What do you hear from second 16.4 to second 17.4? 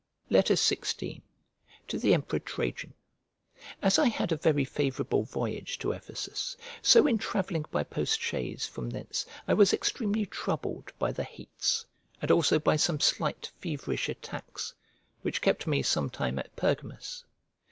Pergamus.